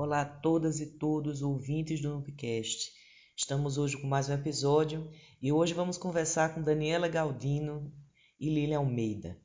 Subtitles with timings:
[0.00, 2.92] Olá a todas e todos ouvintes do Nubcast.
[3.36, 5.10] Estamos hoje com mais um episódio
[5.42, 7.92] e hoje vamos conversar com Daniela Galdino
[8.38, 9.36] e Lilian Almeida.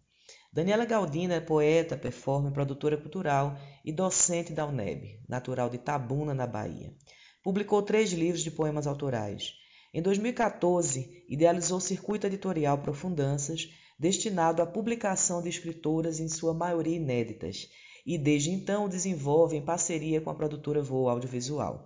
[0.54, 6.46] Daniela Galdino é poeta, performer, produtora cultural e docente da UNEB, natural de Tabuna, na
[6.46, 6.94] Bahia.
[7.42, 9.56] Publicou três livros de poemas autorais.
[9.92, 16.96] Em 2014, idealizou o circuito editorial Profundanças, destinado à publicação de escritoras, em sua maioria
[16.96, 17.68] inéditas,
[18.06, 21.86] e desde então desenvolve em parceria com a produtora Voo Audiovisual.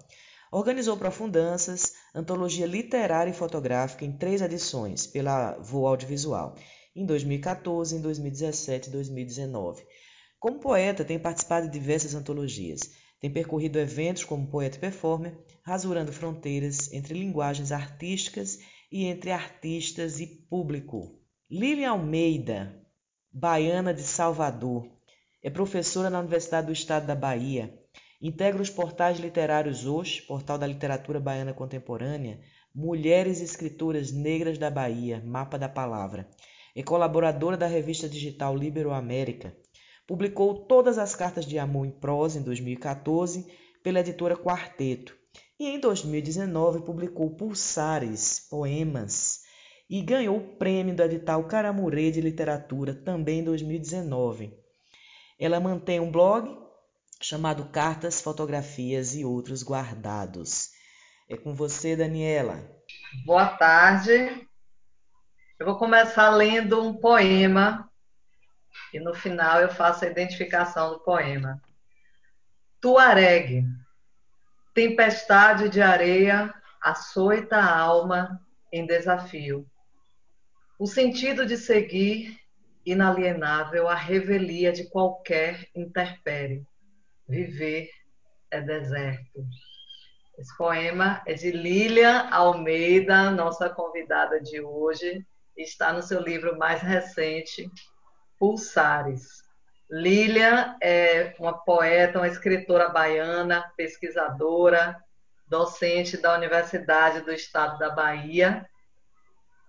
[0.51, 6.55] Organizou Profundanças, antologia literária e fotográfica em três edições pela Voo Audiovisual,
[6.95, 9.83] em 2014, em 2017 e 2019.
[10.39, 12.79] Como poeta, tem participado de diversas antologias.
[13.19, 18.59] Tem percorrido eventos como poeta e performer, rasurando fronteiras entre linguagens artísticas
[18.91, 21.19] e entre artistas e público.
[21.49, 22.85] Lilian Almeida,
[23.31, 24.96] baiana de Salvador,
[25.43, 27.73] é professora na Universidade do Estado da Bahia.
[28.19, 32.39] Integra os portais literários Hoje, Portal da Literatura Baiana Contemporânea,
[32.73, 36.27] Mulheres Escritoras Negras da Bahia, Mapa da Palavra.
[36.75, 39.55] É colaboradora da revista digital Libero América.
[40.07, 43.45] Publicou todas as cartas de amor em prosa em 2014
[43.83, 45.15] pela editora Quarteto.
[45.59, 49.41] E em 2019 publicou Pulsares, Poemas,
[49.89, 54.66] e ganhou o prêmio do edital Caramurê de Literatura também em 2019.
[55.39, 56.57] Ela mantém um blog
[57.21, 60.69] chamado Cartas, Fotografias e Outros Guardados.
[61.29, 62.63] É com você, Daniela.
[63.25, 64.47] Boa tarde.
[65.59, 67.87] Eu vou começar lendo um poema
[68.93, 71.61] e no final eu faço a identificação do poema.
[72.79, 73.63] Tuareg,
[74.73, 78.39] tempestade de areia, açoita a alma
[78.71, 79.67] em desafio.
[80.79, 82.39] O sentido de seguir
[82.87, 86.65] inalienável a revelia de qualquer interpérie.
[87.27, 87.89] Viver
[88.49, 89.45] é deserto.
[90.37, 95.25] Esse poema é de Lília Almeida, nossa convidada de hoje,
[95.57, 97.69] está no seu livro mais recente,
[98.39, 99.43] Pulsares.
[99.89, 104.95] Lília é uma poeta, uma escritora baiana, pesquisadora,
[105.47, 108.65] docente da Universidade do Estado da Bahia.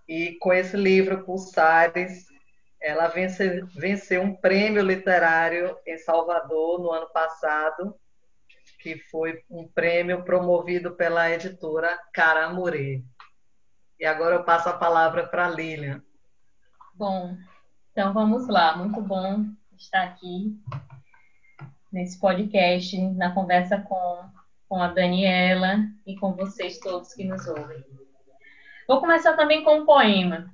[0.07, 2.28] E com esse livro, Pulsares,
[2.81, 7.95] ela vence, venceu um prêmio literário em Salvador no ano passado,
[8.81, 13.03] que foi um prêmio promovido pela editora Caramurê.
[13.99, 16.01] E agora eu passo a palavra para Lilian.
[16.95, 17.35] Bom,
[17.91, 18.77] então vamos lá.
[18.77, 19.43] Muito bom
[19.77, 20.57] estar aqui
[21.91, 24.29] nesse podcast, na conversa com,
[24.69, 27.83] com a Daniela e com vocês todos que nos ouvem.
[28.87, 30.49] Vou começar também com um poema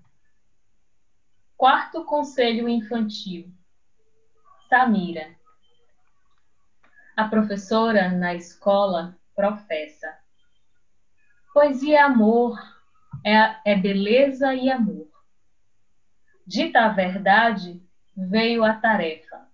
[1.58, 3.50] Quarto Conselho Infantil.
[4.68, 5.38] Samira.
[7.16, 10.18] A professora na escola professa.
[11.54, 12.60] Poesia é amor,
[13.26, 15.08] é, é beleza e amor.
[16.46, 17.82] Dita a verdade,
[18.18, 19.48] veio a tarefa.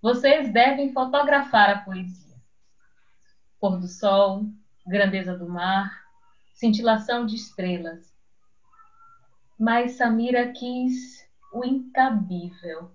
[0.00, 2.36] Vocês devem fotografar a poesia.
[3.60, 4.46] Pôr do sol,
[4.86, 6.02] grandeza do mar,
[6.54, 8.13] cintilação de estrelas
[9.58, 12.90] mas Samira quis o incabível.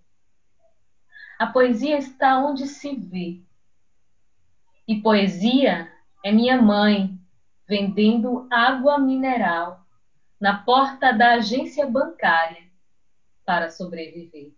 [1.39, 3.41] A poesia está onde se vê.
[4.87, 5.91] E poesia
[6.23, 7.17] é minha mãe
[7.67, 9.85] vendendo água mineral
[10.39, 12.63] na porta da agência bancária
[13.45, 14.51] para sobreviver.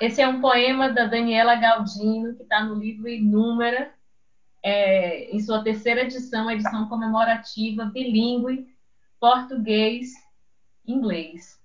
[0.00, 3.92] Esse é um poema da Daniela Galdino, que está no livro Inúmera,
[4.62, 8.73] é, em sua terceira edição, edição comemorativa, bilíngue,
[9.24, 10.10] português,
[10.86, 11.58] inglês.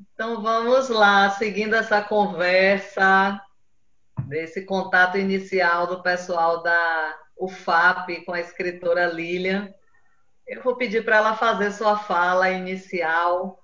[0.00, 3.40] Então vamos lá, seguindo essa conversa,
[4.26, 9.72] desse contato inicial do pessoal da UFAP com a escritora Lilian.
[10.44, 13.62] Eu vou pedir para ela fazer sua fala inicial,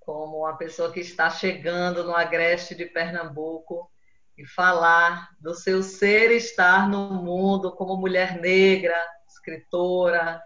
[0.00, 3.88] como uma pessoa que está chegando no Agreste de Pernambuco,
[4.36, 10.42] e falar do seu ser estar no mundo como mulher negra, escritora,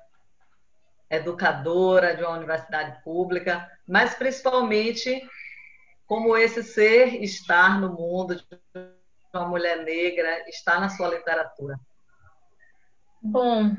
[1.11, 5.21] educadora de uma universidade pública, mas principalmente
[6.07, 8.45] como esse ser estar no mundo de
[9.35, 11.79] uma mulher negra está na sua literatura.
[13.23, 13.77] Bom,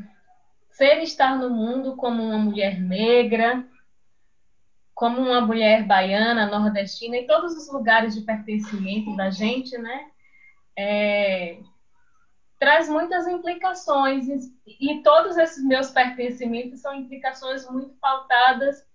[0.71, 3.65] ser estar no mundo como uma mulher negra,
[4.93, 10.11] como uma mulher baiana, nordestina, em todos os lugares de pertencimento da gente, né?
[10.77, 11.59] É,
[12.61, 14.27] traz muitas implicações
[14.67, 18.85] e todos esses meus pertencimentos são implicações muito pautadas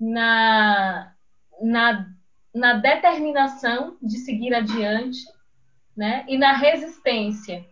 [0.00, 1.12] na,
[1.60, 2.06] na,
[2.54, 5.20] na determinação de seguir adiante,
[5.94, 6.24] né?
[6.26, 7.62] E na resistência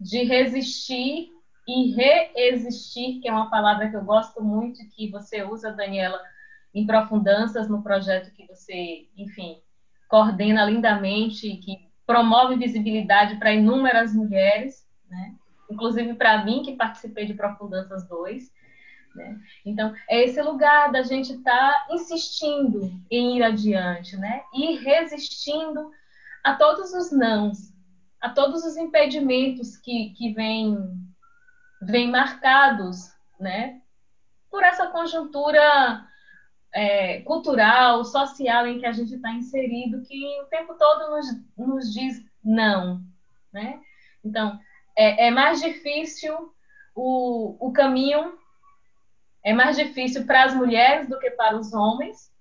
[0.00, 1.28] de resistir
[1.68, 6.18] e reexistir, que é uma palavra que eu gosto muito, que você usa, Daniela,
[6.74, 9.58] em profundanças no projeto que você, enfim,
[10.08, 15.34] coordena lindamente, que promove visibilidade para inúmeras mulheres, né?
[15.70, 18.52] inclusive para mim, que participei de Profundanças 2.
[19.14, 19.40] Né?
[19.64, 24.42] Então, é esse lugar da gente estar tá insistindo em ir adiante, né?
[24.52, 25.90] e resistindo
[26.42, 27.72] a todos os nãos,
[28.20, 30.76] a todos os impedimentos que, que vêm,
[31.80, 33.80] vêm marcados né?
[34.50, 36.06] por essa conjuntura
[36.74, 41.26] é, cultural, social em que a gente está inserido, que o tempo todo nos,
[41.56, 43.00] nos diz não.
[43.52, 43.80] Né?
[44.24, 44.58] Então,
[44.96, 46.52] é, é mais difícil
[46.94, 48.36] o, o caminho,
[49.44, 52.32] é mais difícil para as mulheres do que para os homens,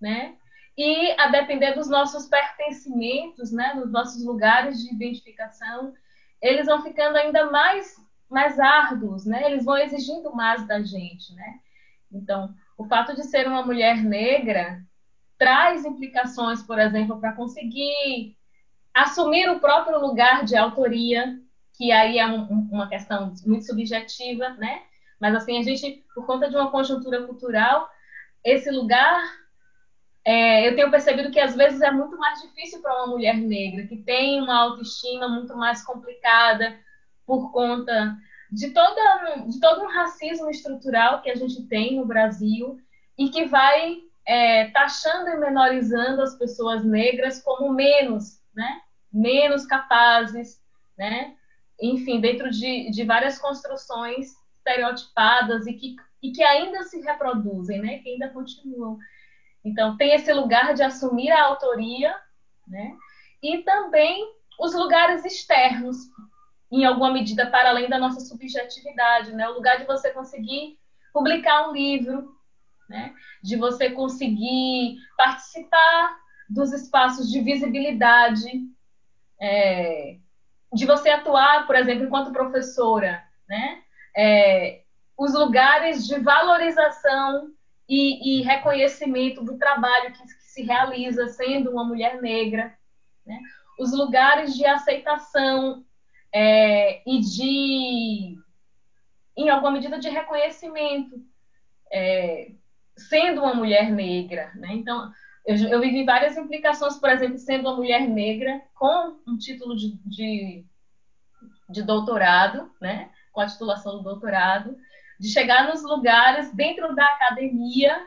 [0.00, 0.36] né?
[0.76, 5.92] E a depender dos nossos pertencimentos, né, dos nossos lugares de identificação,
[6.40, 7.96] eles vão ficando ainda mais
[8.30, 9.44] mais árduos, né?
[9.50, 11.58] Eles vão exigindo mais da gente, né?
[12.12, 14.82] Então, o fato de ser uma mulher negra
[15.36, 18.34] traz implicações, por exemplo, para conseguir
[18.94, 21.38] assumir o próprio lugar de autoria,
[21.76, 24.80] que aí é um, uma questão muito subjetiva, né?
[25.20, 27.86] Mas assim, a gente, por conta de uma conjuntura cultural,
[28.42, 29.20] esse lugar,
[30.24, 33.86] é, eu tenho percebido que às vezes é muito mais difícil para uma mulher negra,
[33.86, 36.78] que tem uma autoestima muito mais complicada
[37.26, 38.16] por conta
[38.50, 42.78] de, toda, de todo um racismo estrutural que a gente tem no Brasil
[43.16, 48.80] e que vai é, taxando e menorizando as pessoas negras como menos, né?
[49.12, 50.60] menos capazes,
[50.96, 51.34] né?
[51.80, 57.98] enfim, dentro de, de várias construções estereotipadas e que, e que ainda se reproduzem, né?
[57.98, 58.98] que ainda continuam.
[59.64, 62.14] Então, tem esse lugar de assumir a autoria,
[62.66, 62.96] né?
[63.42, 65.96] e também os lugares externos,
[66.70, 69.48] em alguma medida para além da nossa subjetividade, né?
[69.48, 70.78] O lugar de você conseguir
[71.12, 72.32] publicar um livro,
[72.88, 73.12] né?
[73.42, 76.16] De você conseguir participar
[76.48, 78.50] dos espaços de visibilidade,
[79.40, 80.16] é,
[80.72, 83.82] de você atuar, por exemplo, enquanto professora, né?
[84.16, 84.82] É,
[85.16, 87.50] os lugares de valorização
[87.88, 92.72] e, e, reconhecimento do trabalho que, que se realiza sendo uma mulher negra,
[93.26, 93.40] né?
[93.78, 95.84] Os lugares de aceitação
[96.32, 98.38] é, e de,
[99.36, 101.20] em alguma medida, de reconhecimento,
[101.92, 102.52] é,
[102.96, 104.52] sendo uma mulher negra.
[104.54, 104.68] Né?
[104.72, 105.10] Então,
[105.46, 109.96] eu, eu, vivi várias implicações, por exemplo, sendo uma mulher negra com um título de,
[110.04, 110.64] de,
[111.68, 113.10] de doutorado, né?
[113.32, 114.76] com a titulação do doutorado,
[115.18, 118.06] de chegar nos lugares dentro da academia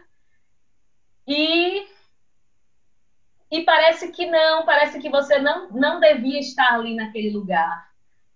[1.27, 1.85] e
[3.53, 7.87] e parece que não, parece que você não, não devia estar ali naquele lugar.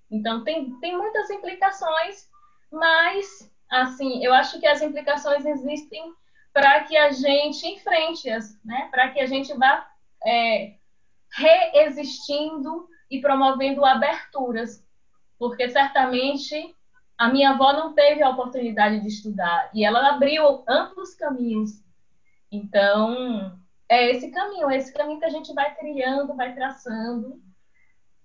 [0.09, 2.29] Então, tem, tem muitas implicações,
[2.71, 6.13] mas, assim, eu acho que as implicações existem
[6.53, 8.87] para que a gente enfrente-as, né?
[8.89, 9.87] para que a gente vá
[10.25, 10.75] é,
[11.31, 14.83] reexistindo e promovendo aberturas,
[15.37, 16.75] porque certamente
[17.17, 21.83] a minha avó não teve a oportunidade de estudar e ela abriu amplos caminhos.
[22.51, 23.59] Então,
[23.89, 27.41] é esse caminho, é esse caminho que a gente vai trilhando, vai traçando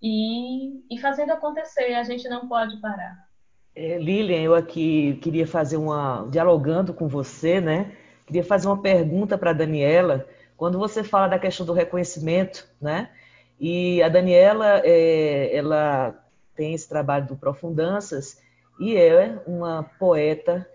[0.03, 1.95] e, e fazendo acontecer.
[1.95, 3.27] A gente não pode parar.
[3.75, 6.27] É, Lilian, eu aqui queria fazer uma.
[6.31, 7.93] dialogando com você, né?
[8.27, 10.27] Queria fazer uma pergunta para a Daniela.
[10.57, 13.11] Quando você fala da questão do reconhecimento, né?
[13.59, 16.15] E a Daniela, é, ela
[16.55, 18.41] tem esse trabalho do Profundanças
[18.79, 20.69] e é uma poeta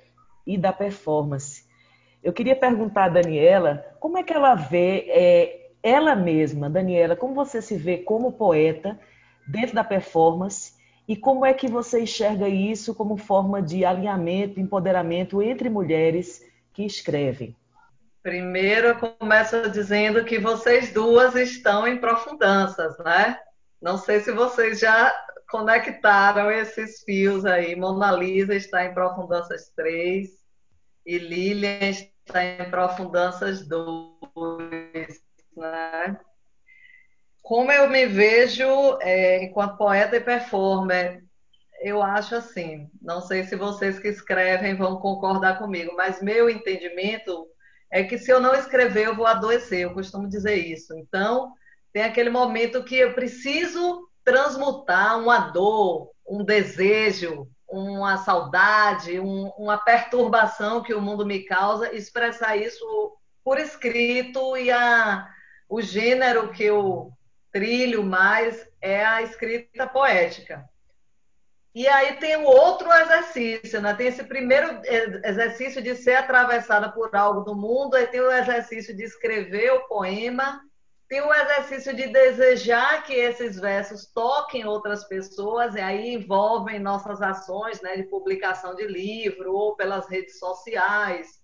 [0.45, 1.65] e da performance.
[2.23, 7.33] Eu queria perguntar a Daniela como é que ela vê é, ela mesma, Daniela, como
[7.33, 8.99] você se vê como poeta
[9.47, 10.73] dentro da performance
[11.07, 16.83] e como é que você enxerga isso como forma de alinhamento, empoderamento entre mulheres que
[16.83, 17.55] escrevem?
[18.21, 23.39] Primeiro, eu começo dizendo que vocês duas estão em profundanças, né?
[23.81, 25.13] Não sei se vocês já
[25.49, 27.73] conectaram esses fios aí.
[27.73, 30.29] Mona Lisa está em Profundanças 3
[31.05, 35.21] e Lilian está em Profundanças 2,
[35.55, 36.19] né?
[37.47, 41.23] Como eu me vejo é, enquanto poeta e performer?
[41.79, 47.47] Eu acho assim, não sei se vocês que escrevem vão concordar comigo, mas meu entendimento
[47.89, 50.93] é que se eu não escrever, eu vou adoecer, eu costumo dizer isso.
[50.97, 51.53] Então,
[51.93, 59.77] tem aquele momento que eu preciso transmutar uma dor, um desejo, uma saudade, um, uma
[59.77, 62.85] perturbação que o mundo me causa, expressar isso
[63.41, 65.29] por escrito e a,
[65.69, 67.13] o gênero que eu
[67.57, 70.63] trilho mais é a escrita poética.
[71.73, 73.95] E aí tem o outro exercício, né?
[73.95, 74.79] Tem esse primeiro
[75.23, 79.87] exercício de ser atravessada por algo do mundo, aí tem o exercício de escrever o
[79.87, 80.61] poema,
[81.09, 87.21] tem o exercício de desejar que esses versos toquem outras pessoas, e aí envolvem nossas
[87.23, 91.36] ações né, de publicação de livro, ou pelas redes sociais,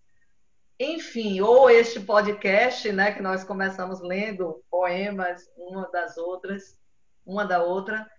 [0.79, 6.77] enfim, ou este podcast, né, que nós começamos lendo poemas, uma das outras,
[7.25, 8.09] uma da outra.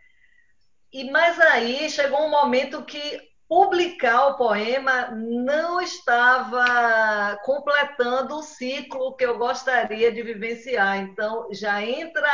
[0.92, 9.14] E mas aí chegou um momento que publicar o poema não estava completando o ciclo
[9.16, 10.98] que eu gostaria de vivenciar.
[10.98, 12.30] Então já entra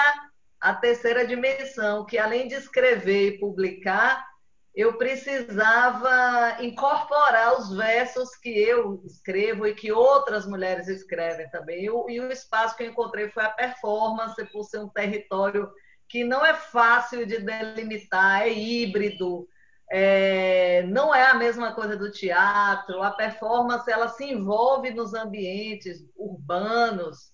[0.60, 4.29] a terceira dimensão, que além de escrever e publicar,
[4.74, 11.84] eu precisava incorporar os versos que eu escrevo e que outras mulheres escrevem também.
[11.84, 15.70] E o espaço que eu encontrei foi a performance, por ser um território
[16.08, 19.48] que não é fácil de delimitar, é híbrido,
[19.90, 23.02] é, não é a mesma coisa do teatro.
[23.02, 27.32] A performance ela se envolve nos ambientes urbanos,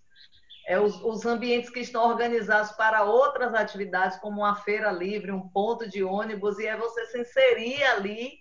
[0.66, 5.48] é, os, os, ambientes que estão organizados para outras atividades, como uma feira livre, um
[5.48, 8.40] ponto de ônibus, e é você se inserir ali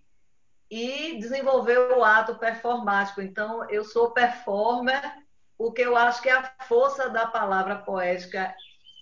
[0.70, 3.22] e desenvolver o ato performático.
[3.22, 5.01] Então, eu sou performer,
[5.55, 8.53] porque eu acho que a força da palavra poética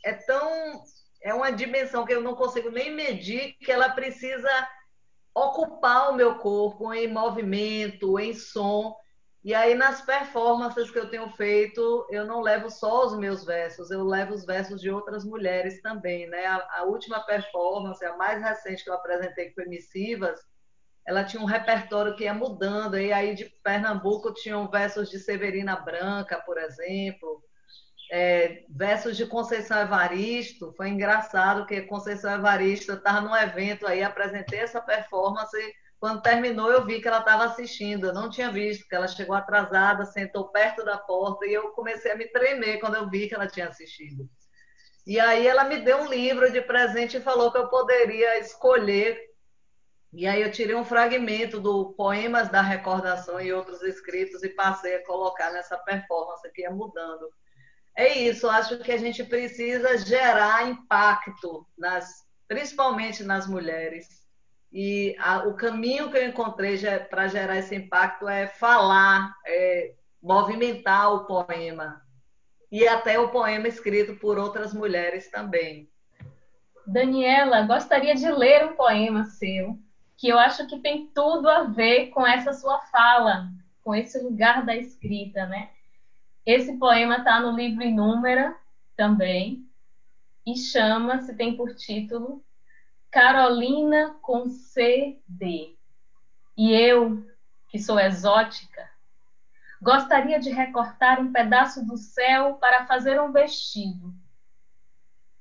[0.04, 0.84] é tão
[1.24, 4.50] é uma dimensão que eu não consigo nem medir, que ela precisa
[5.34, 8.94] ocupar o meu corpo em movimento, em som.
[9.44, 13.92] E aí, nas performances que eu tenho feito, eu não levo só os meus versos,
[13.92, 16.30] eu levo os versos de outras mulheres também.
[16.30, 16.46] Né?
[16.46, 20.40] A, a última performance, a mais recente que eu apresentei, que foi Missivas,
[21.06, 22.98] ela tinha um repertório que ia mudando.
[22.98, 27.44] E aí, de Pernambuco, tinham versos de Severina Branca, por exemplo,
[28.10, 30.74] é, versos de Conceição Evaristo.
[30.78, 35.58] Foi engraçado que Conceição Evaristo estava num evento aí, apresentei essa performance.
[36.04, 38.08] Quando terminou, eu vi que ela estava assistindo.
[38.08, 42.12] Eu não tinha visto, que ela chegou atrasada, sentou perto da porta e eu comecei
[42.12, 44.30] a me tremer quando eu vi que ela tinha assistido.
[45.08, 49.18] E aí ela me deu um livro de presente e falou que eu poderia escolher.
[50.12, 54.96] E aí eu tirei um fragmento do Poemas da Recordação e outros escritos e passei
[54.96, 57.30] a colocar nessa performance que ia mudando.
[57.96, 62.10] É isso, acho que a gente precisa gerar impacto, nas,
[62.46, 64.23] principalmente nas mulheres.
[64.74, 71.14] E a, o caminho que eu encontrei para gerar esse impacto é falar, é movimentar
[71.14, 72.02] o poema.
[72.72, 75.88] E até o poema escrito por outras mulheres também.
[76.88, 79.78] Daniela, gostaria de ler um poema seu,
[80.18, 83.50] que eu acho que tem tudo a ver com essa sua fala,
[83.84, 85.70] com esse lugar da escrita, né?
[86.44, 88.56] Esse poema está no livro Inúmera
[88.98, 89.66] também
[90.46, 92.44] e chama-se, tem por título
[93.14, 95.78] Carolina com CD.
[96.58, 97.24] E eu,
[97.70, 98.90] que sou exótica,
[99.80, 104.12] gostaria de recortar um pedaço do céu para fazer um vestido.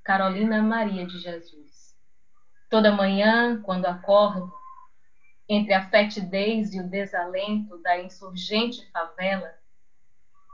[0.04, 1.96] Carolina Maria de Jesus.
[2.68, 4.52] Toda manhã, quando acordo,
[5.48, 9.50] entre a fetidez e o desalento da insurgente favela,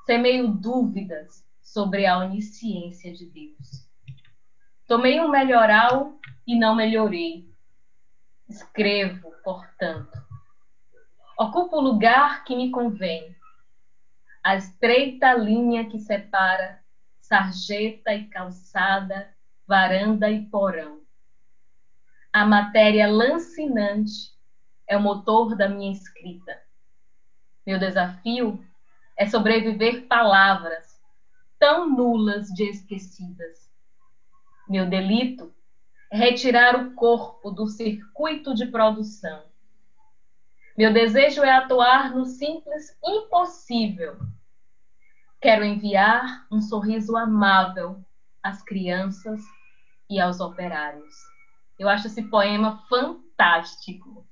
[0.07, 3.88] semeio dúvidas sobre a onisciência de Deus.
[4.89, 7.47] Tomei um melhoral e não melhorei.
[8.49, 10.19] Escrevo, portanto.
[11.39, 13.37] Ocupo o lugar que me convém.
[14.43, 16.83] A estreita linha que separa
[17.21, 19.29] sarjeta e calçada,
[19.67, 21.03] varanda e porão.
[22.33, 24.33] A matéria lancinante
[24.87, 26.59] é o motor da minha escrita.
[27.67, 28.65] Meu desafio
[29.19, 30.99] é sobreviver palavras
[31.59, 33.68] tão nulas de esquecidas.
[34.69, 35.51] Meu delito
[36.13, 39.45] é retirar o corpo do circuito de produção.
[40.77, 44.17] Meu desejo é atuar no simples impossível.
[45.41, 48.05] Quero enviar um sorriso amável
[48.43, 49.41] às crianças
[50.11, 51.15] e aos operários.
[51.79, 54.27] Eu acho esse poema fantástico.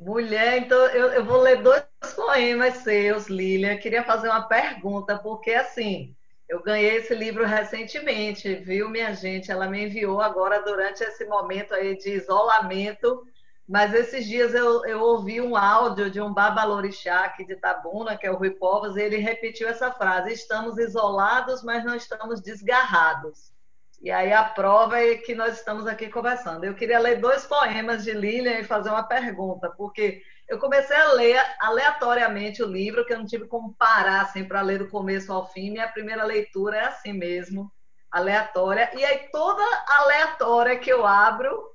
[0.00, 1.84] Mulher, então eu, eu vou ler dois
[2.16, 3.78] poemas seus, Lília.
[3.78, 6.15] Queria fazer uma pergunta, porque assim,
[6.48, 9.50] eu ganhei esse livro recentemente, viu, minha gente?
[9.50, 13.24] Ela me enviou agora durante esse momento aí de isolamento,
[13.68, 18.26] mas esses dias eu, eu ouvi um áudio de um babalorixá aqui de Tabuna, que
[18.26, 23.52] é o Rui Povas, e ele repetiu essa frase: estamos isolados, mas não estamos desgarrados.
[24.00, 26.62] E aí a prova é que nós estamos aqui conversando.
[26.62, 31.12] Eu queria ler dois poemas de Lilian e fazer uma pergunta, porque eu comecei a
[31.12, 35.32] ler aleatoriamente o livro, que eu não tive como parar assim, para ler do começo
[35.32, 35.70] ao fim.
[35.70, 37.70] Minha primeira leitura é assim mesmo,
[38.10, 38.90] aleatória.
[38.94, 41.74] E aí toda aleatória que eu abro,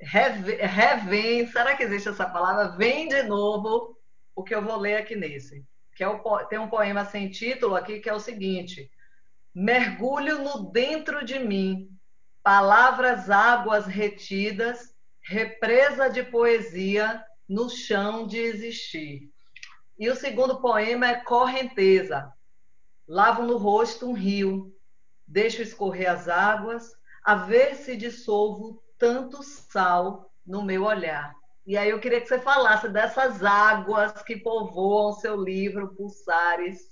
[0.00, 2.76] revém, será que existe essa palavra?
[2.76, 3.98] Vem de novo
[4.34, 5.66] o que eu vou ler aqui nesse.
[5.96, 8.88] Que é o, tem um poema sem título aqui que é o seguinte:
[9.52, 11.88] Mergulho no dentro de mim,
[12.44, 19.30] palavras, águas retidas, represa de poesia no chão de existir.
[19.98, 22.32] E o segundo poema é Correnteza.
[23.06, 24.72] Lavo no rosto um rio,
[25.26, 26.92] deixo escorrer as águas,
[27.24, 31.34] a ver se dissolvo tanto sal no meu olhar.
[31.66, 36.90] E aí eu queria que você falasse dessas águas que povoam seu livro Pulsares,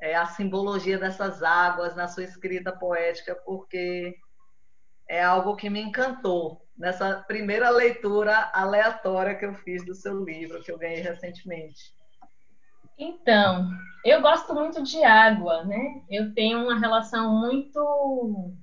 [0.00, 4.16] é, a simbologia dessas águas na sua escrita poética, porque
[5.12, 10.62] é algo que me encantou nessa primeira leitura aleatória que eu fiz do seu livro,
[10.62, 11.92] que eu ganhei recentemente.
[12.96, 13.68] Então,
[14.06, 16.02] eu gosto muito de água, né?
[16.08, 18.54] Eu tenho uma relação muito,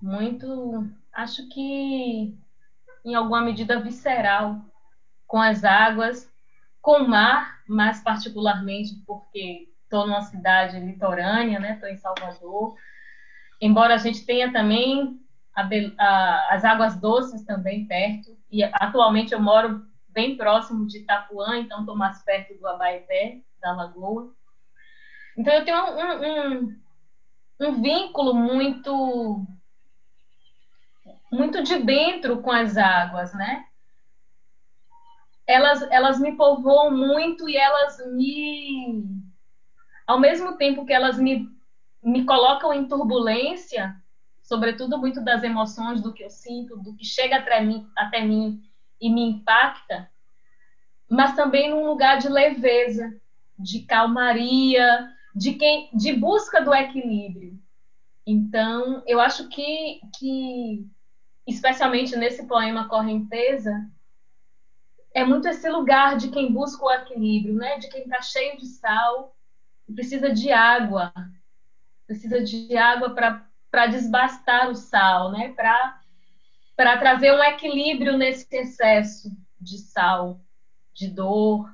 [0.00, 2.34] muito, acho que
[3.04, 4.56] em alguma medida visceral
[5.26, 6.32] com as águas,
[6.80, 11.74] com o mar, mais particularmente porque estou numa cidade litorânea, né?
[11.74, 12.74] Estou em Salvador.
[13.60, 15.18] Embora a gente tenha também
[15.54, 21.58] a, a, as águas doces também perto, e atualmente eu moro bem próximo de Itapuã,
[21.58, 24.32] então estou mais perto do Abaeté, da Lagoa.
[25.36, 26.80] Então eu tenho um, um,
[27.60, 29.46] um vínculo muito
[31.30, 33.64] muito de dentro com as águas, né?
[35.46, 39.04] Elas, elas me povoam muito e elas me.
[40.06, 41.48] Ao mesmo tempo que elas me,
[42.02, 43.94] me colocam em turbulência,
[44.42, 48.62] sobretudo muito das emoções, do que eu sinto, do que chega até mim, até mim
[49.00, 50.10] e me impacta,
[51.08, 53.14] mas também num lugar de leveza,
[53.58, 57.58] de calmaria, de quem, de busca do equilíbrio.
[58.26, 60.86] Então, eu acho que, que
[61.46, 63.88] especialmente nesse poema Correnteza,
[65.14, 67.78] é muito esse lugar de quem busca o equilíbrio, né?
[67.78, 69.34] De quem está cheio de sal
[69.88, 71.12] e precisa de água,
[72.08, 75.52] precisa de água para desbastar o sal, né?
[76.74, 80.40] Para trazer um equilíbrio nesse excesso de sal,
[80.94, 81.70] de dor.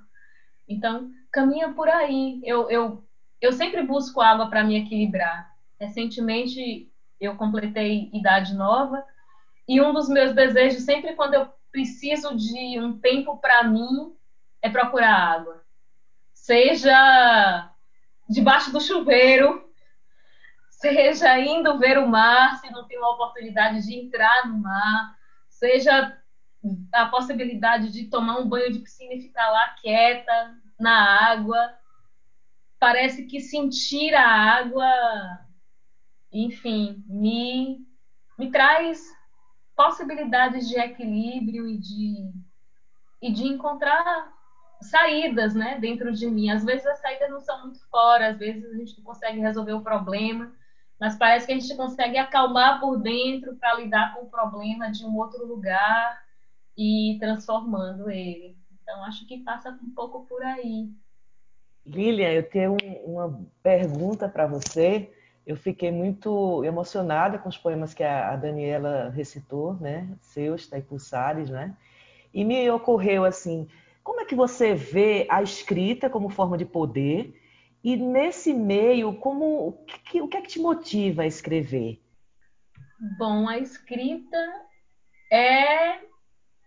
[0.69, 2.41] Então, caminha por aí.
[2.45, 3.05] Eu, eu,
[3.41, 5.55] eu sempre busco água para me equilibrar.
[5.81, 9.05] Recentemente, eu completei idade nova
[9.69, 14.13] e um dos meus desejos, sempre quando eu preciso de um tempo para mim,
[14.61, 15.63] é procurar água.
[16.33, 17.71] Seja
[18.29, 19.64] debaixo do chuveiro,
[20.85, 25.17] seja indo ver o mar, se não tem uma oportunidade de entrar no mar,
[25.49, 26.15] seja
[26.93, 31.75] a possibilidade de tomar um banho de piscina e ficar lá quieta na água.
[32.79, 34.87] Parece que sentir a água,
[36.31, 37.79] enfim, me,
[38.39, 39.03] me traz
[39.75, 42.31] possibilidades de equilíbrio e de,
[43.23, 44.33] e de encontrar
[44.83, 46.51] saídas né, dentro de mim.
[46.51, 49.73] Às vezes as saídas não são muito fora, às vezes a gente não consegue resolver
[49.73, 50.53] o problema,
[51.01, 55.05] mas parece que a gente consegue acalmar por dentro para lidar com o problema de
[55.05, 56.23] um outro lugar
[56.77, 58.57] e transformando ele.
[58.83, 60.89] Então, acho que passa um pouco por aí.
[61.87, 65.11] Lilian, eu tenho uma pergunta para você.
[65.47, 70.09] Eu fiquei muito emocionada com os poemas que a Daniela recitou, né?
[70.21, 71.77] Seus, Taipulsares, né?
[72.33, 73.69] E me ocorreu assim,
[74.03, 77.41] como é que você vê a escrita como forma de poder
[77.85, 82.01] e nesse meio, como o que, o que é que te motiva a escrever?
[83.19, 84.39] Bom, a escrita
[85.31, 86.03] é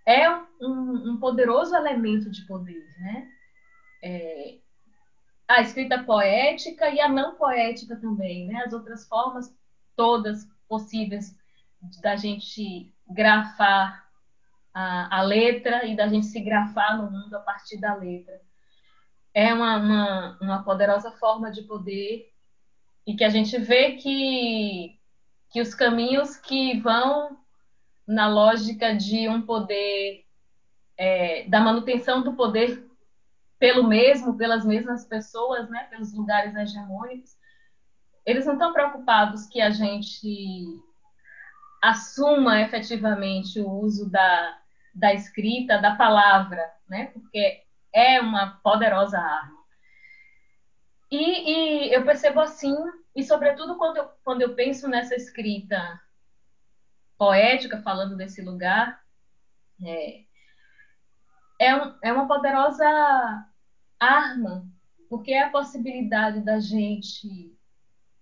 [0.06, 0.30] é
[0.62, 3.28] um, um poderoso elemento de poder, né?
[4.02, 4.58] É,
[5.48, 8.64] a escrita poética e a não poética também, né?
[8.64, 9.52] As outras formas
[9.96, 11.36] todas possíveis
[12.02, 14.08] da gente grafar
[14.72, 18.40] a, a letra e da gente se grafar no mundo a partir da letra
[19.38, 22.34] é uma, uma, uma poderosa forma de poder
[23.06, 25.00] e que a gente vê que,
[25.52, 27.38] que os caminhos que vão
[28.08, 30.26] na lógica de um poder,
[30.98, 32.84] é, da manutenção do poder
[33.60, 37.38] pelo mesmo, pelas mesmas pessoas, né, pelos lugares hegemônicos,
[38.26, 40.66] eles não estão preocupados que a gente
[41.80, 44.58] assuma efetivamente o uso da,
[44.96, 49.58] da escrita, da palavra, né, porque é uma poderosa arma.
[51.10, 51.18] E,
[51.88, 52.76] e, eu percebo assim,
[53.16, 56.00] e sobretudo quando eu, quando eu penso nessa escrita
[57.18, 59.02] poética, falando desse lugar,
[59.84, 60.24] é,
[61.60, 62.86] é, um, é uma poderosa
[64.00, 64.68] arma,
[65.10, 67.58] porque é a possibilidade da gente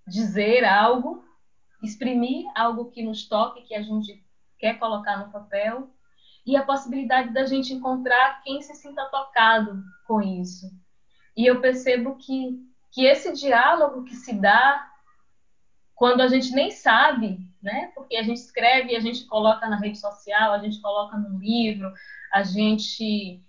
[0.08, 1.26] dizer algo,
[1.82, 4.24] exprimir algo que nos toque, que a gente
[4.60, 5.95] quer colocar no papel,
[6.46, 10.72] e a possibilidade da gente encontrar quem se sinta tocado com isso.
[11.36, 12.60] E eu percebo que,
[12.92, 14.88] que esse diálogo que se dá
[15.96, 17.92] quando a gente nem sabe, né?
[17.96, 21.92] Porque a gente escreve, a gente coloca na rede social, a gente coloca no livro,
[22.32, 23.42] a gente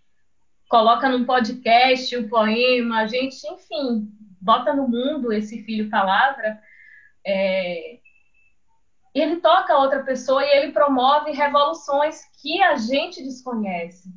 [0.69, 4.09] coloca num podcast o poema, a gente, enfim,
[4.41, 6.61] bota no mundo esse filho palavra.
[7.25, 7.99] É...
[9.21, 14.09] Ele toca a outra pessoa e ele promove revoluções que a gente desconhece.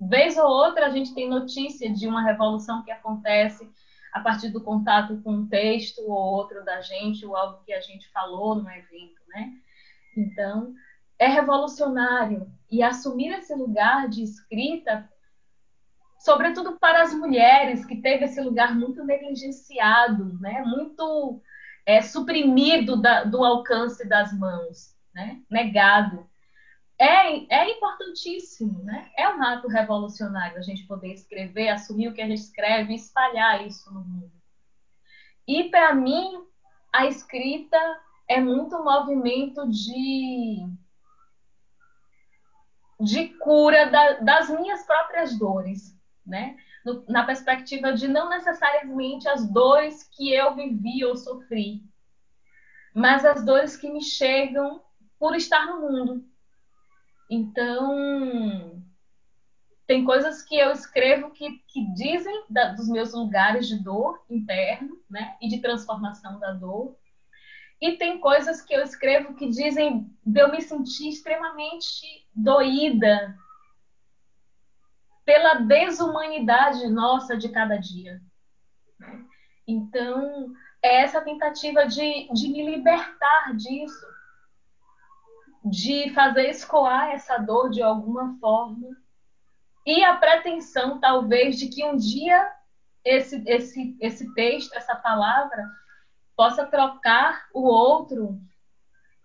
[0.00, 3.68] Vez ou outra a gente tem notícia de uma revolução que acontece
[4.12, 7.80] a partir do contato com um texto ou outro da gente, ou algo que a
[7.80, 9.52] gente falou no evento, né?
[10.16, 10.74] Então,
[11.18, 15.08] é revolucionário e assumir esse lugar de escrita,
[16.18, 20.62] sobretudo para as mulheres, que teve esse lugar muito negligenciado, né?
[20.62, 21.42] Muito
[21.86, 25.40] é, suprimido da, do alcance das mãos, né?
[25.48, 26.28] Negado
[26.98, 29.10] é, é importantíssimo, né?
[29.16, 32.96] É um ato revolucionário a gente poder escrever, assumir o que a gente escreve e
[32.96, 34.32] espalhar isso no mundo.
[35.46, 36.42] E para mim,
[36.92, 37.78] a escrita
[38.28, 40.66] é muito um movimento de
[42.98, 45.94] de cura da, das minhas próprias dores,
[46.24, 46.56] né?
[46.86, 51.82] No, na perspectiva de não necessariamente as dores que eu vivi ou sofri,
[52.94, 54.80] mas as dores que me chegam
[55.18, 56.24] por estar no mundo,
[57.28, 58.80] então,
[59.84, 64.96] tem coisas que eu escrevo que, que dizem da, dos meus lugares de dor interno,
[65.10, 65.36] né?
[65.40, 66.96] E de transformação da dor.
[67.80, 73.36] E tem coisas que eu escrevo que dizem de eu me sentir extremamente doída
[75.26, 78.22] pela desumanidade nossa de cada dia.
[79.68, 84.06] Então, é essa tentativa de, de me libertar disso
[85.68, 88.96] de fazer escoar essa dor de alguma forma
[89.84, 92.52] e a pretensão, talvez, de que um dia
[93.04, 95.64] esse, esse, esse texto, essa palavra,
[96.36, 98.38] possa trocar o outro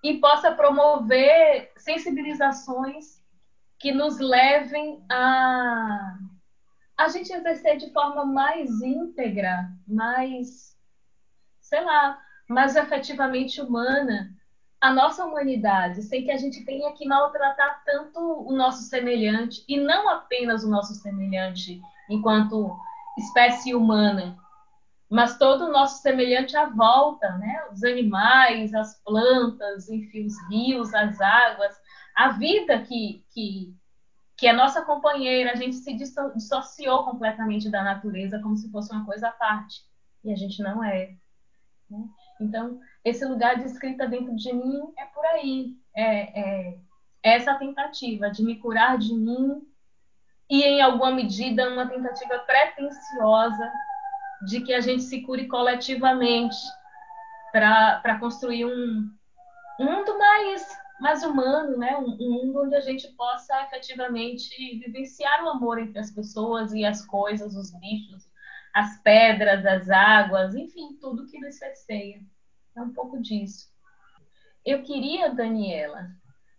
[0.04, 3.21] e possa promover sensibilizações
[3.82, 6.18] que nos levem a
[6.98, 10.78] a gente exercer de forma mais íntegra, mais,
[11.60, 14.30] sei lá, mais efetivamente humana
[14.80, 19.80] a nossa humanidade, sem que a gente tenha que maltratar tanto o nosso semelhante, e
[19.80, 22.78] não apenas o nosso semelhante enquanto
[23.18, 24.38] espécie humana,
[25.10, 27.66] mas todo o nosso semelhante à volta, né?
[27.72, 31.81] Os animais, as plantas, enfim, os rios, as águas,
[32.16, 33.76] a vida que, que,
[34.38, 39.06] que é nossa companheira, a gente se dissociou completamente da natureza como se fosse uma
[39.06, 39.82] coisa à parte,
[40.24, 41.16] e a gente não é.
[41.90, 42.06] Né?
[42.40, 45.76] Então, esse lugar de escrita dentro de mim é por aí.
[45.94, 46.80] É, é,
[47.24, 49.62] é essa tentativa de me curar de mim
[50.50, 53.72] e, em alguma medida, uma tentativa pretensiosa
[54.48, 56.58] de que a gente se cure coletivamente
[57.52, 59.10] para construir um,
[59.80, 61.98] um mundo mais, mais humano, né?
[61.98, 66.86] Um, um, mundo onde a gente possa efetivamente vivenciar o amor entre as pessoas e
[66.86, 68.30] as coisas, os bichos,
[68.74, 72.22] as pedras, as águas, enfim, tudo que nos cerceia.
[72.76, 73.68] É um pouco disso.
[74.64, 76.08] Eu queria, Daniela,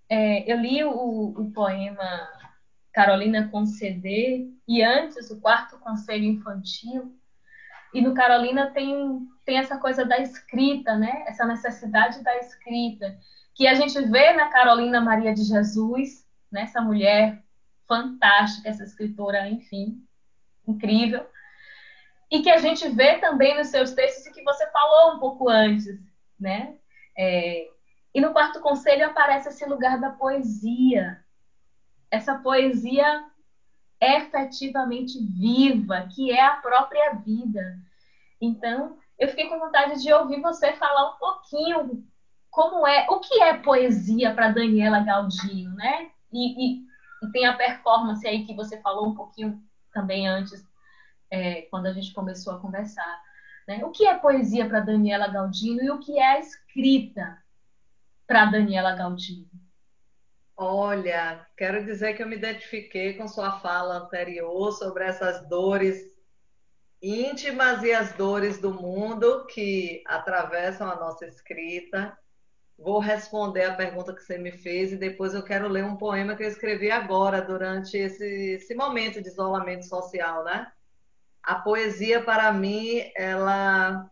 [0.08, 2.28] é, eu li o, o poema
[2.92, 7.16] Carolina Conceder e antes o Quarto Conselho Infantil.
[7.94, 11.24] E no Carolina tem, tem essa coisa da escrita, né?
[11.28, 13.16] Essa necessidade da escrita,
[13.54, 16.62] que a gente vê na Carolina Maria de Jesus, né?
[16.62, 17.42] essa mulher
[17.86, 20.02] fantástica, essa escritora, enfim,
[20.66, 21.26] incrível
[22.32, 25.50] e que a gente vê também nos seus textos e que você falou um pouco
[25.50, 26.00] antes,
[26.40, 26.78] né?
[27.16, 27.68] É,
[28.14, 31.22] e no quarto conselho aparece esse lugar da poesia,
[32.10, 33.22] essa poesia
[34.00, 37.78] efetivamente viva, que é a própria vida.
[38.40, 42.02] Então, eu fiquei com vontade de ouvir você falar um pouquinho
[42.52, 46.10] como é, o que é poesia para Daniela Galdino, né?
[46.30, 46.82] E, e,
[47.22, 49.58] e tem a performance aí que você falou um pouquinho
[49.90, 50.62] também antes
[51.30, 53.20] é, quando a gente começou a conversar.
[53.66, 53.82] Né?
[53.84, 57.42] O que é poesia para Daniela Galdino e o que é escrita
[58.26, 59.48] para Daniela Galdino?
[60.54, 66.12] Olha, quero dizer que eu me identifiquei com sua fala anterior sobre essas dores
[67.00, 72.16] íntimas e as dores do mundo que atravessam a nossa escrita.
[72.78, 76.34] Vou responder a pergunta que você me fez e depois eu quero ler um poema
[76.34, 80.70] que eu escrevi agora, durante esse, esse momento de isolamento social, né?
[81.42, 84.08] a poesia para mim ela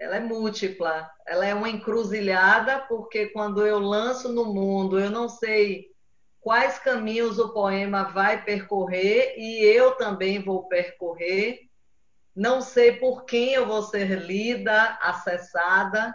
[0.00, 5.28] ela é múltipla, ela é uma encruzilhada, porque quando eu lanço no mundo, eu não
[5.28, 5.86] sei
[6.38, 11.62] quais caminhos o poema vai percorrer e eu também vou percorrer.
[12.32, 16.14] Não sei por quem eu vou ser lida, acessada.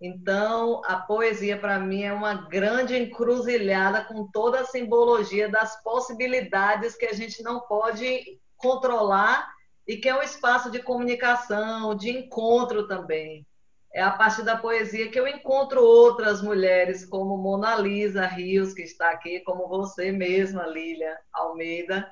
[0.00, 6.96] Então, a poesia para mim é uma grande encruzilhada com toda a simbologia das possibilidades
[6.96, 9.46] que a gente não pode controlar
[9.86, 13.46] e que é um espaço de comunicação, de encontro também.
[13.92, 18.82] É a partir da poesia que eu encontro outras mulheres, como Mona Lisa Rios, que
[18.82, 22.08] está aqui, como você mesma, Lília Almeida,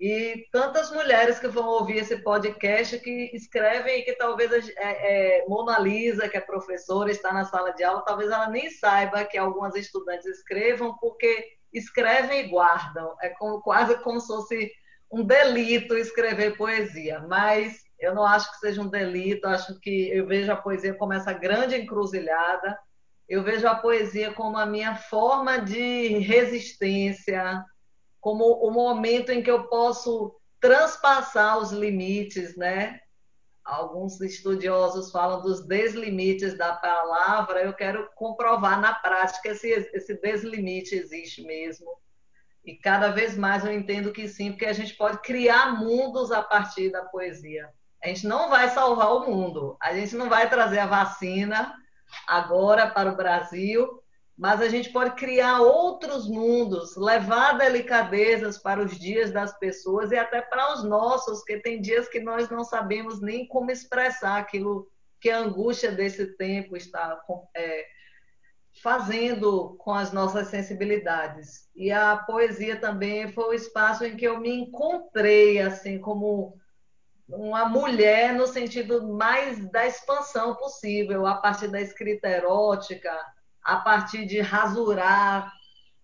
[0.00, 5.78] e tantas mulheres que vão ouvir esse podcast que escrevem que talvez é, é, Mona
[5.80, 9.74] Lisa, que é professora, está na sala de aula, talvez ela nem saiba que algumas
[9.74, 13.16] estudantes escrevam, porque escrevem e guardam.
[13.20, 14.72] É como, quase como se fosse
[15.10, 20.26] um delito escrever poesia, mas eu não acho que seja um delito, acho que eu
[20.26, 22.78] vejo a poesia como essa grande encruzilhada,
[23.28, 27.64] eu vejo a poesia como a minha forma de resistência,
[28.20, 33.00] como o momento em que eu posso transpassar os limites, né?
[33.64, 40.94] Alguns estudiosos falam dos deslimites da palavra, eu quero comprovar na prática se esse deslimite
[40.94, 41.98] existe mesmo
[42.68, 46.42] e cada vez mais eu entendo que sim, porque a gente pode criar mundos a
[46.42, 47.66] partir da poesia.
[48.04, 51.74] A gente não vai salvar o mundo, a gente não vai trazer a vacina
[52.26, 54.02] agora para o Brasil,
[54.38, 60.16] mas a gente pode criar outros mundos, levar delicadezas para os dias das pessoas e
[60.16, 64.86] até para os nossos, que tem dias que nós não sabemos nem como expressar aquilo
[65.20, 67.20] que a angústia desse tempo está
[67.56, 67.84] é,
[68.80, 71.68] fazendo com as nossas sensibilidades.
[71.74, 76.56] E a poesia também foi o espaço em que eu me encontrei assim como
[77.28, 83.12] uma mulher no sentido mais da expansão possível, a partir da escrita erótica,
[83.68, 85.52] a partir de rasurar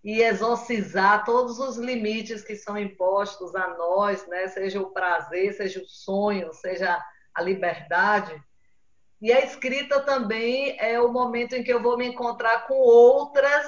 [0.05, 4.47] e exorcizar todos os limites que são impostos a nós, né?
[4.49, 7.03] seja o prazer, seja o sonho, seja
[7.35, 8.39] a liberdade.
[9.19, 13.67] E a escrita também é o momento em que eu vou me encontrar com outras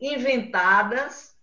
[0.00, 1.36] inventadas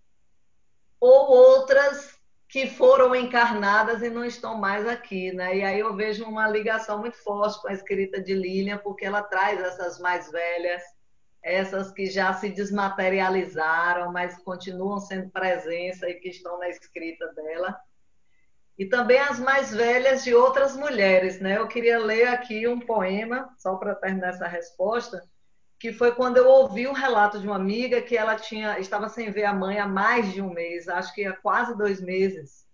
[1.00, 2.18] ou outras
[2.50, 5.58] que foram encarnadas e não estão mais aqui, né?
[5.58, 9.22] E aí eu vejo uma ligação muito forte com a escrita de Lilian, porque ela
[9.22, 10.82] traz essas mais velhas,
[11.44, 17.78] essas que já se desmaterializaram, mas continuam sendo presença e que estão na escrita dela
[18.78, 21.40] e também as mais velhas de outras mulheres.
[21.40, 21.58] Né?
[21.58, 25.24] Eu queria ler aqui um poema, só para terminar essa resposta,
[25.80, 29.32] que foi quando eu ouvi um relato de uma amiga que ela tinha estava sem
[29.32, 32.66] ver a mãe há mais de um mês, acho que há quase dois meses.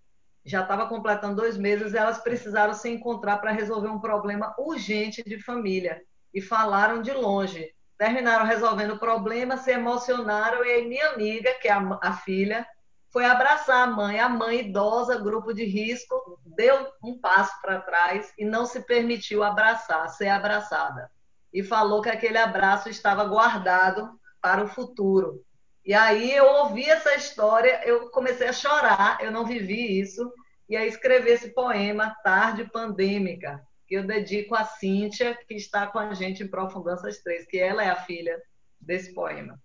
[0.46, 5.42] Já estava completando dois meses elas precisaram se encontrar para resolver um problema urgente de
[5.42, 6.02] família.
[6.34, 7.74] E falaram de longe.
[8.04, 12.68] Terminaram resolvendo o problema, se emocionaram e aí minha amiga, que é a, a filha,
[13.10, 14.20] foi abraçar a mãe.
[14.20, 19.42] A mãe idosa, grupo de risco, deu um passo para trás e não se permitiu
[19.42, 21.10] abraçar, ser abraçada.
[21.54, 25.42] E falou que aquele abraço estava guardado para o futuro.
[25.86, 30.30] E aí eu ouvi essa história, eu comecei a chorar, eu não vivi isso,
[30.68, 36.00] e aí escrevi esse poema, Tarde Pandêmica, que eu dedico a Cíntia, que está com
[36.00, 38.42] a gente em Profundanças 3, que ela é a filha
[38.80, 39.62] desse poema.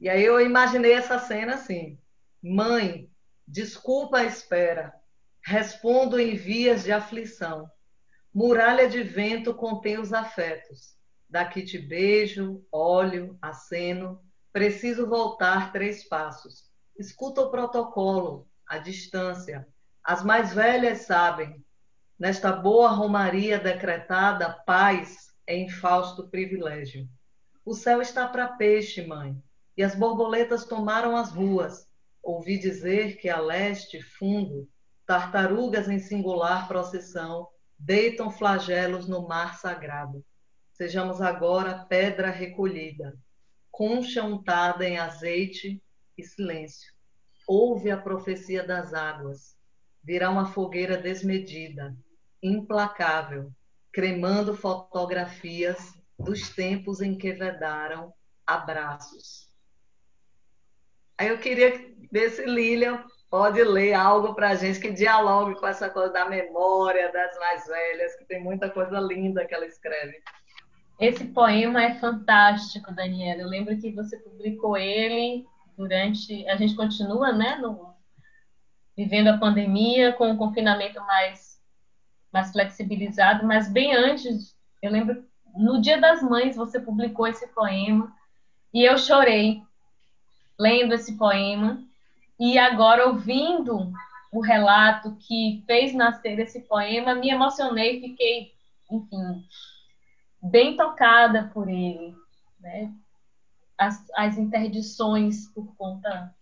[0.00, 1.98] E aí eu imaginei essa cena assim,
[2.42, 3.10] Mãe,
[3.46, 4.94] desculpa a espera.
[5.42, 7.68] Respondo em vias de aflição.
[8.32, 10.96] Muralha de vento contém os afetos.
[11.28, 14.22] Daqui te beijo, olho, aceno.
[14.52, 16.70] Preciso voltar três passos.
[16.98, 19.66] Escuta o protocolo, a distância.
[20.04, 21.64] As mais velhas sabem.
[22.18, 27.08] Nesta boa romaria decretada, paz é infausto privilégio.
[27.64, 29.36] O céu está para peixe, mãe,
[29.76, 31.86] e as borboletas tomaram as ruas
[32.26, 34.68] Ouvi dizer que a leste, fundo,
[35.06, 37.46] tartarugas em singular procissão
[37.78, 40.24] deitam flagelos no mar sagrado.
[40.72, 43.16] Sejamos agora pedra recolhida,
[43.70, 45.80] concha untada em azeite
[46.18, 46.92] e silêncio.
[47.46, 49.56] Ouve a profecia das águas.
[50.02, 51.96] Virá uma fogueira desmedida,
[52.46, 53.50] implacável,
[53.92, 58.12] cremando fotografias dos tempos em que vedaram
[58.46, 59.46] abraços.
[61.18, 61.72] Aí eu queria
[62.12, 66.28] ver se Lilian pode ler algo para a gente que dialogue com essa coisa da
[66.28, 70.22] memória das mais velhas, que tem muita coisa linda que ela escreve.
[70.98, 73.42] Esse poema é fantástico, Daniela.
[73.42, 75.44] Eu lembro que você publicou ele
[75.76, 76.48] durante.
[76.48, 77.94] A gente continua, né, no...
[78.96, 81.45] vivendo a pandemia, com o confinamento mais,
[82.36, 88.14] mais flexibilizado, mas bem antes Eu lembro, no Dia das Mães, você publicou esse poema
[88.74, 89.62] e eu chorei
[90.58, 91.82] lendo esse poema.
[92.38, 93.90] E agora, ouvindo
[94.30, 98.52] o relato que fez nascer esse poema, me emocionei, fiquei,
[98.90, 99.42] enfim,
[100.42, 102.14] bem tocada por ele.
[102.60, 102.92] Né?
[103.78, 106.34] As, as interdições por conta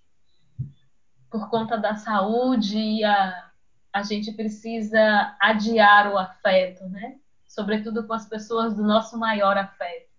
[1.30, 3.50] por conta da saúde e a,
[3.94, 7.16] a gente precisa adiar o afeto, né?
[7.46, 10.10] Sobretudo com as pessoas do nosso maior afeto.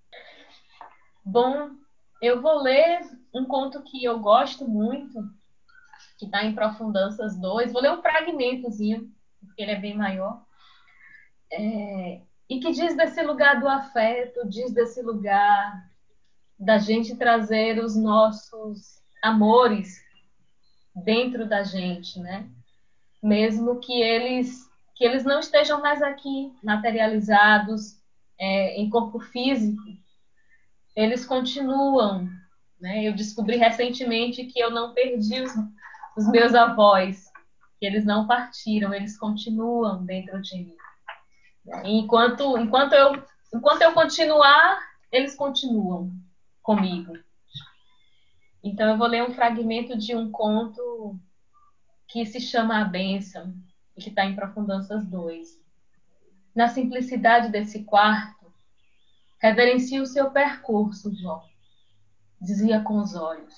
[1.25, 1.71] Bom,
[2.21, 3.01] eu vou ler
[3.33, 5.21] um conto que eu gosto muito,
[6.17, 7.73] que está em Profundanças 2.
[7.73, 9.11] Vou ler um fragmentozinho,
[9.41, 10.41] porque ele é bem maior.
[11.51, 15.91] É, e que diz desse lugar do afeto, diz desse lugar
[16.57, 20.01] da gente trazer os nossos amores
[20.95, 22.49] dentro da gente, né?
[23.25, 27.99] Mesmo que eles que eles não estejam mais aqui materializados
[28.39, 29.81] é, em corpo físico,
[30.95, 32.29] eles continuam.
[32.79, 33.03] Né?
[33.03, 35.51] Eu descobri recentemente que eu não perdi os,
[36.15, 37.25] os meus avós,
[37.77, 40.75] que eles não partiram, eles continuam dentro de mim.
[41.83, 43.21] Enquanto, enquanto, eu,
[43.53, 44.79] enquanto eu continuar,
[45.11, 46.11] eles continuam
[46.61, 47.17] comigo.
[48.63, 51.19] Então, eu vou ler um fragmento de um conto
[52.15, 53.53] que se chama A Bênção,
[53.93, 55.61] e que está em Profundanças 2.
[56.55, 58.53] Na simplicidade desse quarto,
[59.37, 61.43] reverencie o seu percurso, Jó,
[62.39, 63.53] dizia com os olhos.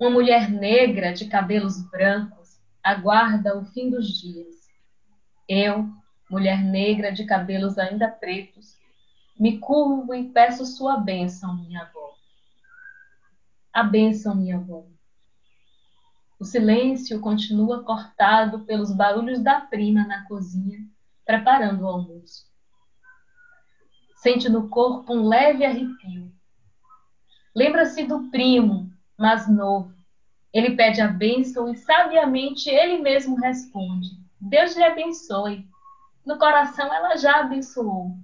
[0.00, 4.54] Uma mulher negra de cabelos brancos aguarda o fim dos dias.
[5.46, 5.86] Eu,
[6.30, 8.78] mulher negra de cabelos ainda pretos,
[9.38, 12.14] me curvo e peço sua bênção, minha avó
[13.74, 14.86] a bênção, minha avó.
[16.38, 20.78] O silêncio continua cortado pelos barulhos da prima na cozinha,
[21.24, 22.46] preparando o almoço.
[24.16, 26.32] Sente no corpo um leve arrepio.
[27.54, 29.94] Lembra-se do primo, mais novo.
[30.52, 34.08] Ele pede a bênção e sabiamente ele mesmo responde:
[34.40, 35.68] Deus lhe abençoe.
[36.24, 38.16] No coração ela já abençoou.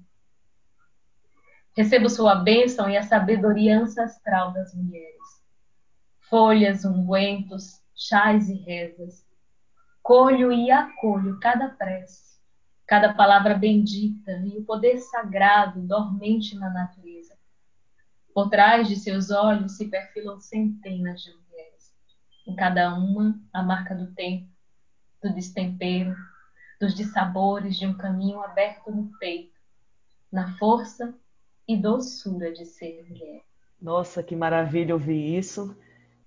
[1.76, 5.20] Recebo sua bênção e a sabedoria ancestral das mulheres
[6.30, 9.28] folhas, ungüentos, chás e rezas.
[10.02, 12.40] Colho e acolho cada prece,
[12.86, 17.36] cada palavra bendita e o poder sagrado dormente na natureza.
[18.32, 21.94] Por trás de seus olhos se perfilam centenas de mulheres,
[22.46, 24.48] em cada uma a marca do tempo,
[25.22, 26.16] do destempero,
[26.80, 29.60] dos dissabores de um caminho aberto no peito,
[30.32, 31.14] na força
[31.68, 33.42] e doçura de ser mulher.
[33.80, 35.76] Nossa, que maravilha ouvir isso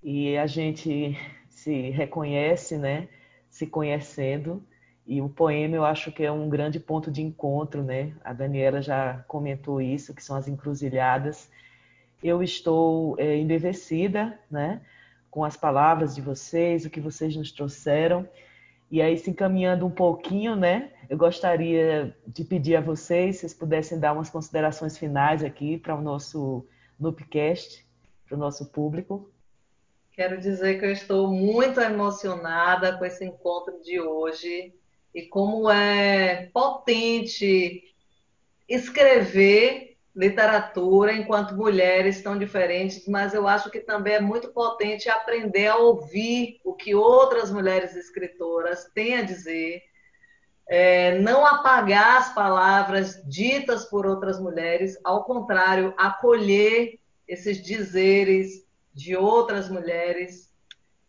[0.04, 1.18] e a gente
[1.64, 3.08] se reconhece, né?
[3.50, 4.62] Se conhecendo.
[5.08, 8.14] E o poema eu acho que é um grande ponto de encontro, né?
[8.24, 11.50] A Daniela já comentou isso, que são as encruzilhadas.
[12.22, 14.82] Eu estou é, embevecida, né?
[15.32, 18.28] Com as palavras de vocês, o que vocês nos trouxeram.
[18.92, 20.92] E aí, se encaminhando um pouquinho, né?
[21.10, 25.96] Eu gostaria de pedir a vocês, se vocês pudessem dar umas considerações finais aqui para
[25.96, 26.66] o nosso
[27.00, 27.86] Nupcast,
[28.28, 29.33] para o nosso público.
[30.14, 34.72] Quero dizer que eu estou muito emocionada com esse encontro de hoje
[35.14, 37.84] e como é potente
[38.70, 45.66] escrever literatura enquanto mulheres tão diferentes, mas eu acho que também é muito potente aprender
[45.66, 49.82] a ouvir o que outras mulheres escritoras têm a dizer,
[50.70, 58.63] é, não apagar as palavras ditas por outras mulheres, ao contrário, acolher esses dizeres
[58.94, 60.52] de outras mulheres.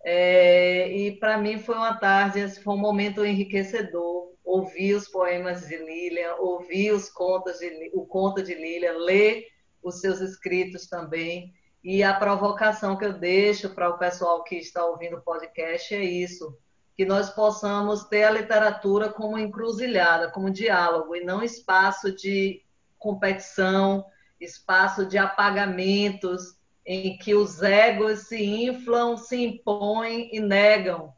[0.04, 4.32] É, e para mim foi uma tarde, foi um momento enriquecedor.
[4.44, 9.46] Ouvir os poemas de Lilian, ouvir os contos de, o conto de Lilian, ler
[9.82, 11.52] os seus escritos também.
[11.82, 16.02] E a provocação que eu deixo para o pessoal que está ouvindo o podcast é
[16.02, 16.56] isso:
[16.96, 22.62] que nós possamos ter a literatura como encruzilhada, como diálogo, e não espaço de
[22.98, 24.04] competição,
[24.40, 26.56] espaço de apagamentos,
[26.86, 31.12] em que os egos se inflam, se impõem e negam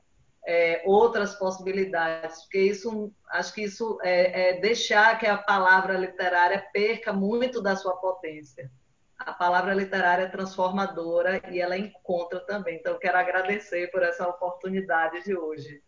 [0.47, 6.65] é, outras possibilidades, porque isso, acho que isso é, é deixar que a palavra literária
[6.73, 8.71] perca muito da sua potência.
[9.19, 12.77] A palavra literária é transformadora e ela encontra também.
[12.77, 15.83] Então, quero agradecer por essa oportunidade de hoje.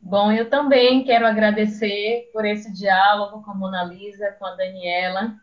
[0.00, 5.34] Bom, eu também quero agradecer por esse diálogo com a Mona Lisa, com a Daniela.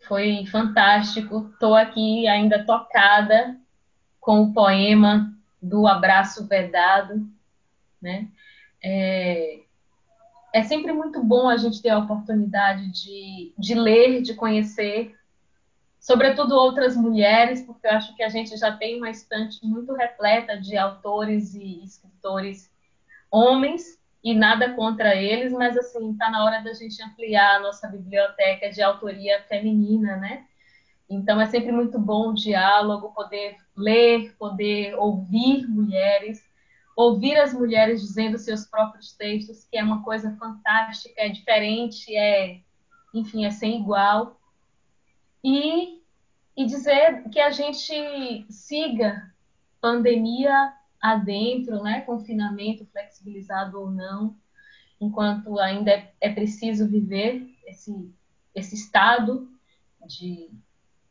[0.00, 1.50] Foi fantástico.
[1.52, 3.56] Estou aqui ainda tocada
[4.20, 7.26] com o poema do Abraço Vedado,
[8.00, 8.28] né?
[8.82, 9.60] É...
[10.54, 15.14] é sempre muito bom a gente ter a oportunidade de, de ler, de conhecer,
[15.98, 20.58] sobretudo outras mulheres, porque eu acho que a gente já tem uma estante muito repleta
[20.58, 22.70] de autores e escritores
[23.30, 27.88] homens, e nada contra eles, mas assim, está na hora da gente ampliar a nossa
[27.88, 30.44] biblioteca de autoria feminina, né?
[31.08, 36.44] Então é sempre muito bom o diálogo, poder ler, poder ouvir mulheres,
[36.94, 42.60] ouvir as mulheres dizendo seus próprios textos, que é uma coisa fantástica, é diferente, é,
[43.14, 44.38] enfim, é sem igual.
[45.42, 46.00] E,
[46.56, 49.32] e dizer que a gente siga
[49.80, 54.36] pandemia adentro, né, confinamento flexibilizado ou não,
[55.00, 58.12] enquanto ainda é, é preciso viver esse,
[58.54, 59.48] esse estado
[60.06, 60.50] de,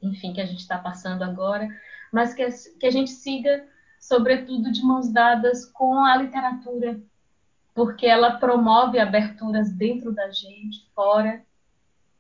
[0.02, 1.68] enfim, que a gente está passando agora,
[2.12, 2.48] mas que,
[2.80, 3.66] que a gente siga,
[4.00, 7.02] sobretudo, de mãos dadas com a literatura,
[7.74, 11.44] porque ela promove aberturas dentro da gente, fora,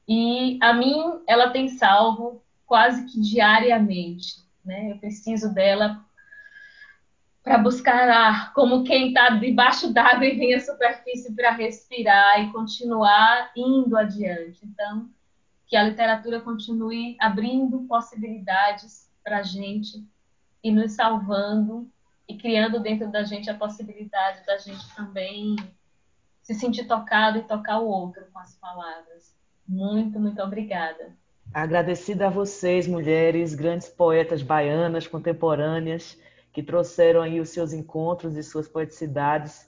[0.07, 4.91] e a mim ela tem salvo quase que diariamente, né?
[4.91, 6.03] Eu preciso dela
[7.49, 12.51] para buscar ar, como quem está debaixo d'água e vem à superfície para respirar e
[12.51, 14.59] continuar indo adiante.
[14.63, 15.09] Então,
[15.65, 20.05] que a literatura continue abrindo possibilidades para a gente
[20.63, 21.89] e nos salvando
[22.27, 25.55] e criando dentro da gente a possibilidade da gente também
[26.43, 29.35] se sentir tocado e tocar o outro com as palavras.
[29.67, 31.17] Muito, muito obrigada.
[31.51, 36.15] Agradecida a vocês, mulheres, grandes poetas baianas contemporâneas
[36.51, 39.67] que trouxeram aí os seus encontros e suas poeticidades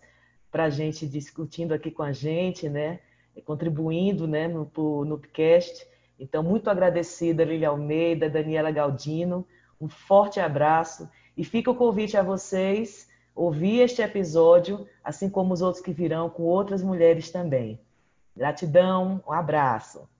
[0.51, 2.99] para a gente discutindo aqui com a gente, né?
[3.45, 4.69] contribuindo né, no,
[5.05, 5.87] no podcast.
[6.19, 9.47] Então, muito agradecida, Lilia Almeida, Daniela Galdino.
[9.79, 15.61] Um forte abraço e fica o convite a vocês ouvir este episódio, assim como os
[15.61, 17.79] outros que virão com outras mulheres também.
[18.35, 20.07] Gratidão, um abraço.